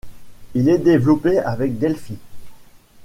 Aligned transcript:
Il 0.55 0.67
est 0.67 0.79
développé 0.79 1.37
avec 1.37 1.77
Delphi. 1.77 2.17